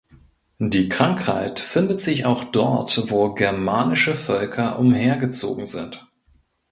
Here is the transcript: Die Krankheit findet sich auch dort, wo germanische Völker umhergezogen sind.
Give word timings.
Die 0.57 0.89
Krankheit 0.89 1.59
findet 1.59 1.99
sich 1.99 2.25
auch 2.25 2.43
dort, 2.43 3.11
wo 3.11 3.31
germanische 3.35 4.15
Völker 4.15 4.79
umhergezogen 4.79 5.67
sind. 5.67 6.07